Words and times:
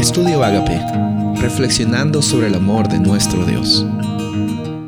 Estudio 0.00 0.42
Agape, 0.42 0.80
reflexionando 1.42 2.22
sobre 2.22 2.46
el 2.46 2.54
amor 2.54 2.88
de 2.88 2.98
nuestro 2.98 3.44
Dios. 3.44 3.84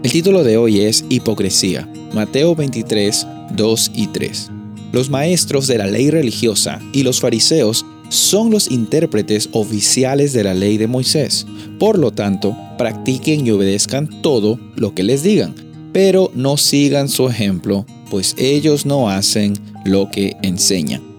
El 0.03 0.11
título 0.11 0.43
de 0.43 0.57
hoy 0.57 0.81
es 0.81 1.05
Hipocresía, 1.11 1.87
Mateo 2.15 2.55
23, 2.55 3.27
2 3.55 3.91
y 3.95 4.07
3. 4.07 4.51
Los 4.91 5.11
maestros 5.11 5.67
de 5.67 5.77
la 5.77 5.87
ley 5.87 6.11
religiosa 6.11 6.81
y 6.95 7.03
los 7.03 7.21
fariseos 7.21 7.85
son 8.09 8.51
los 8.51 8.71
intérpretes 8.71 9.51
oficiales 9.53 10.33
de 10.33 10.45
la 10.45 10.55
ley 10.55 10.79
de 10.79 10.87
Moisés. 10.87 11.47
Por 11.79 11.99
lo 11.99 12.13
tanto, 12.13 12.57
practiquen 12.79 13.47
y 13.47 13.51
obedezcan 13.51 14.23
todo 14.23 14.59
lo 14.77 14.95
que 14.95 15.03
les 15.03 15.23
digan, 15.23 15.55
pero 15.93 16.33
no 16.35 16.57
sigan 16.57 17.11
su 17.11 17.29
ejemplo, 17.29 17.85
pues 18.11 18.35
ellos 18.39 18.87
no 18.87 19.11
hacen 19.11 19.59
lo 19.85 20.09
que 20.09 20.39
enseñan. 20.41 21.12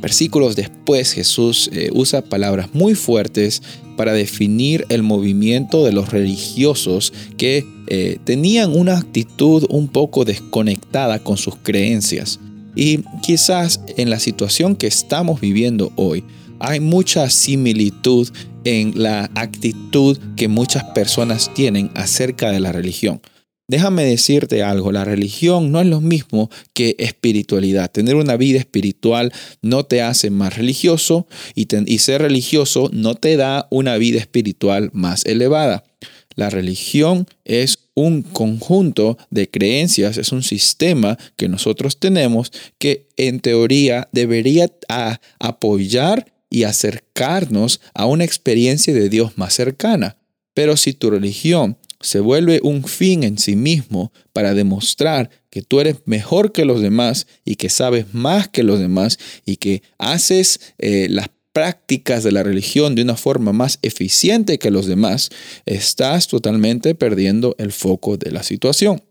Versículos 0.00 0.56
después 0.56 1.12
Jesús 1.12 1.68
eh, 1.72 1.90
usa 1.92 2.22
palabras 2.22 2.70
muy 2.72 2.94
fuertes 2.94 3.62
para 3.96 4.12
definir 4.12 4.86
el 4.88 5.02
movimiento 5.02 5.84
de 5.84 5.92
los 5.92 6.10
religiosos 6.10 7.12
que 7.36 7.66
eh, 7.86 8.18
tenían 8.24 8.74
una 8.74 8.96
actitud 8.96 9.66
un 9.68 9.88
poco 9.88 10.24
desconectada 10.24 11.18
con 11.18 11.36
sus 11.36 11.56
creencias. 11.56 12.40
Y 12.74 13.00
quizás 13.22 13.80
en 13.96 14.08
la 14.08 14.20
situación 14.20 14.76
que 14.76 14.86
estamos 14.86 15.40
viviendo 15.40 15.92
hoy 15.96 16.24
hay 16.60 16.80
mucha 16.80 17.28
similitud 17.28 18.28
en 18.64 18.92
la 18.94 19.30
actitud 19.34 20.18
que 20.36 20.48
muchas 20.48 20.84
personas 20.84 21.52
tienen 21.52 21.90
acerca 21.94 22.50
de 22.50 22.60
la 22.60 22.72
religión. 22.72 23.20
Déjame 23.70 24.04
decirte 24.04 24.64
algo, 24.64 24.90
la 24.90 25.04
religión 25.04 25.70
no 25.70 25.80
es 25.80 25.86
lo 25.86 26.00
mismo 26.00 26.50
que 26.74 26.96
espiritualidad. 26.98 27.88
Tener 27.88 28.16
una 28.16 28.36
vida 28.36 28.58
espiritual 28.58 29.32
no 29.62 29.84
te 29.84 30.02
hace 30.02 30.30
más 30.30 30.56
religioso 30.56 31.28
y, 31.54 31.68
ser 31.98 32.22
religioso 32.22 32.90
no 32.92 33.14
te 33.14 33.36
da 33.36 33.68
una 33.70 33.96
vida 33.96 34.18
espiritual 34.18 34.90
más 34.92 35.24
elevada. 35.24 35.84
La 36.34 36.50
religión 36.50 37.28
es 37.44 37.78
un 37.94 38.22
conjunto 38.22 39.16
de 39.30 39.48
creencias, 39.48 40.18
es 40.18 40.32
un 40.32 40.42
sistema 40.42 41.16
que 41.36 41.48
nosotros 41.48 42.00
tenemos 42.00 42.50
que 42.78 43.06
en 43.16 43.38
teoría 43.38 44.08
debería 44.10 44.68
apoyar 45.38 46.32
y 46.50 46.64
acercarnos 46.64 47.80
a 47.94 48.06
una 48.06 48.24
experiencia 48.24 48.92
de 48.92 49.08
Dios 49.08 49.38
más 49.38 49.54
cercana. 49.54 50.16
Pero 50.54 50.76
si 50.76 50.92
tu 50.92 51.10
religión 51.10 51.76
se 52.00 52.20
vuelve 52.20 52.60
un 52.62 52.84
fin 52.84 53.24
en 53.24 53.38
sí 53.38 53.56
mismo 53.56 54.12
para 54.32 54.54
demostrar 54.54 55.30
que 55.50 55.62
tú 55.62 55.80
eres 55.80 55.96
mejor 56.06 56.52
que 56.52 56.64
los 56.64 56.80
demás 56.80 57.26
y 57.44 57.56
que 57.56 57.68
sabes 57.68 58.14
más 58.14 58.48
que 58.48 58.62
los 58.62 58.80
demás 58.80 59.18
y 59.44 59.56
que 59.56 59.82
haces 59.98 60.60
eh, 60.78 61.08
las 61.10 61.28
prácticas 61.52 62.22
de 62.22 62.32
la 62.32 62.42
religión 62.42 62.94
de 62.94 63.02
una 63.02 63.16
forma 63.16 63.52
más 63.52 63.78
eficiente 63.82 64.58
que 64.58 64.70
los 64.70 64.86
demás, 64.86 65.30
estás 65.66 66.28
totalmente 66.28 66.94
perdiendo 66.94 67.56
el 67.58 67.72
foco 67.72 68.16
de 68.16 68.30
la 68.30 68.42
situación. 68.42 69.02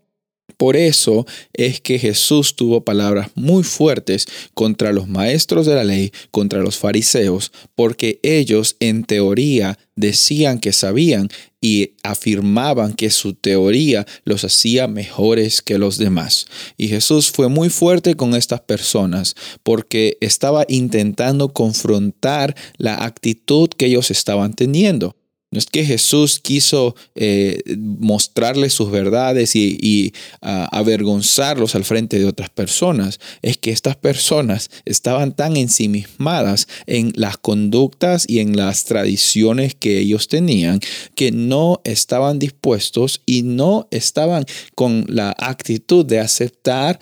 Por 0.56 0.76
eso 0.76 1.26
es 1.52 1.80
que 1.80 1.98
Jesús 1.98 2.56
tuvo 2.56 2.84
palabras 2.84 3.30
muy 3.34 3.62
fuertes 3.62 4.26
contra 4.54 4.92
los 4.92 5.08
maestros 5.08 5.66
de 5.66 5.74
la 5.74 5.84
ley, 5.84 6.12
contra 6.30 6.60
los 6.60 6.76
fariseos, 6.76 7.52
porque 7.74 8.20
ellos 8.22 8.76
en 8.80 9.04
teoría 9.04 9.78
decían 9.96 10.58
que 10.58 10.72
sabían 10.72 11.28
y 11.60 11.92
afirmaban 12.02 12.94
que 12.94 13.10
su 13.10 13.34
teoría 13.34 14.06
los 14.24 14.44
hacía 14.44 14.88
mejores 14.88 15.60
que 15.60 15.78
los 15.78 15.98
demás. 15.98 16.46
Y 16.76 16.88
Jesús 16.88 17.30
fue 17.30 17.48
muy 17.48 17.68
fuerte 17.68 18.14
con 18.14 18.34
estas 18.34 18.60
personas 18.60 19.34
porque 19.62 20.16
estaba 20.20 20.64
intentando 20.68 21.52
confrontar 21.52 22.56
la 22.78 23.04
actitud 23.04 23.68
que 23.68 23.86
ellos 23.86 24.10
estaban 24.10 24.54
teniendo. 24.54 25.16
No 25.52 25.58
es 25.58 25.66
que 25.66 25.84
Jesús 25.84 26.38
quiso 26.38 26.94
eh, 27.16 27.60
mostrarles 27.76 28.72
sus 28.72 28.90
verdades 28.90 29.56
y, 29.56 30.12
avergonzarlos 30.42 31.74
al 31.74 31.84
frente 31.84 32.18
de 32.18 32.24
otras 32.24 32.50
personas. 32.50 33.18
Es 33.42 33.56
que 33.56 33.70
estas 33.70 33.96
personas 33.96 34.70
estaban 34.84 35.34
tan 35.34 35.56
ensimismadas 35.56 36.68
en 36.86 37.12
las 37.16 37.36
conductas 37.36 38.24
y 38.28 38.38
en 38.38 38.56
las 38.56 38.84
tradiciones 38.84 39.74
que 39.74 39.98
ellos 39.98 40.28
tenían 40.28 40.80
que 41.14 41.32
no 41.32 41.80
estaban 41.84 42.38
dispuestos 42.38 43.22
y 43.26 43.42
no 43.42 43.88
estaban 43.90 44.44
con 44.74 45.04
la 45.08 45.34
actitud 45.38 46.06
de 46.06 46.20
aceptar 46.20 47.00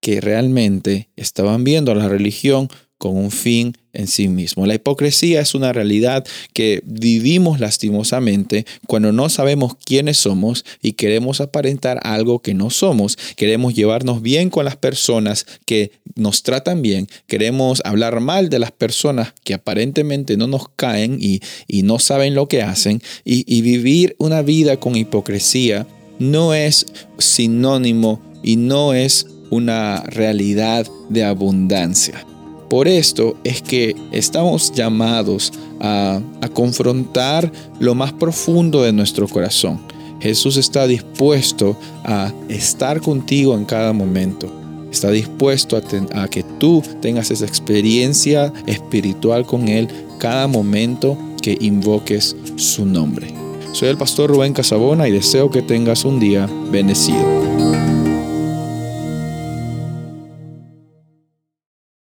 que 0.00 0.20
realmente 0.20 1.10
estaban 1.16 1.64
viendo 1.64 1.94
la 1.94 2.08
religión 2.08 2.68
con 3.00 3.16
un 3.16 3.30
fin 3.30 3.72
en 3.94 4.06
sí 4.06 4.28
mismo. 4.28 4.66
La 4.66 4.74
hipocresía 4.74 5.40
es 5.40 5.54
una 5.54 5.72
realidad 5.72 6.22
que 6.52 6.82
vivimos 6.84 7.58
lastimosamente 7.58 8.66
cuando 8.86 9.10
no 9.10 9.30
sabemos 9.30 9.74
quiénes 9.82 10.18
somos 10.18 10.66
y 10.82 10.92
queremos 10.92 11.40
aparentar 11.40 11.98
algo 12.02 12.40
que 12.40 12.52
no 12.52 12.68
somos. 12.68 13.16
Queremos 13.36 13.74
llevarnos 13.74 14.20
bien 14.20 14.50
con 14.50 14.66
las 14.66 14.76
personas 14.76 15.46
que 15.64 15.92
nos 16.14 16.42
tratan 16.42 16.82
bien. 16.82 17.08
Queremos 17.26 17.80
hablar 17.86 18.20
mal 18.20 18.50
de 18.50 18.58
las 18.58 18.70
personas 18.70 19.32
que 19.44 19.54
aparentemente 19.54 20.36
no 20.36 20.46
nos 20.46 20.68
caen 20.68 21.16
y, 21.18 21.40
no 21.82 21.98
saben 21.98 22.34
lo 22.34 22.48
que 22.48 22.60
hacen. 22.60 23.00
y 23.24 23.62
vivir 23.62 24.14
una 24.18 24.42
vida 24.42 24.76
con 24.76 24.94
hipocresía 24.94 25.86
no 26.18 26.52
es 26.52 26.84
sinónimo 27.16 28.20
y 28.42 28.56
no 28.56 28.92
es 28.92 29.26
una 29.48 30.02
realidad 30.02 30.86
de 31.08 31.24
abundancia. 31.24 32.26
Por 32.70 32.86
esto 32.86 33.36
es 33.42 33.62
que 33.62 33.96
estamos 34.12 34.70
llamados 34.72 35.52
a, 35.80 36.20
confrontar 36.54 37.50
lo 37.80 37.96
más 37.96 38.12
profundo 38.12 38.82
de 38.82 38.92
nuestro 38.92 39.26
corazón. 39.26 39.80
Jesús 40.20 40.56
está 40.56 40.86
dispuesto 40.86 41.76
a 42.04 42.32
estar 42.48 43.00
contigo 43.00 43.56
en 43.56 43.64
cada 43.64 43.92
momento. 43.92 44.48
Está 44.92 45.10
dispuesto 45.10 45.76
a, 45.76 46.22
a, 46.22 46.28
que 46.28 46.44
tú 46.44 46.80
tengas 47.02 47.32
esa 47.32 47.44
experiencia 47.44 48.52
espiritual 48.66 49.44
con 49.46 49.66
Él 49.66 49.88
cada 50.20 50.46
momento 50.46 51.18
que 51.42 51.58
invoques 51.60 52.36
su 52.54 52.86
nombre. 52.86 53.34
Soy 53.72 53.88
el 53.88 53.96
pastor 53.96 54.30
Rubén 54.30 54.52
Casabona 54.52 55.08
y 55.08 55.12
deseo 55.12 55.50
que 55.50 55.62
tengas 55.62 56.04
un 56.04 56.20
día 56.20 56.48
bendecido. 56.70 57.99